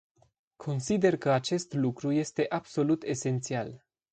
Consider 0.57 1.17
că 1.17 1.31
acest 1.31 1.73
lucru 1.73 2.11
este 2.11 2.45
absolut 2.49 3.03
esențial. 3.03 3.85